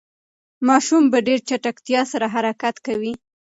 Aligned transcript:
ماشوم 0.67 1.03
په 1.13 1.17
ډېرې 1.25 1.45
چټکتیا 1.49 2.01
سره 2.11 2.25
حرکت 2.33 2.75
کوي. 2.85 3.13